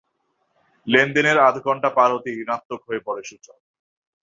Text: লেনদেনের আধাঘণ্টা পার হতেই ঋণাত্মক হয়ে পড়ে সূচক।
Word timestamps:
লেনদেনের 0.87 1.37
আধাঘণ্টা 1.39 1.89
পার 1.89 2.09
হতেই 2.13 2.39
ঋণাত্মক 2.41 2.81
হয়ে 2.87 3.01
পড়ে 3.05 3.21
সূচক। 3.23 3.59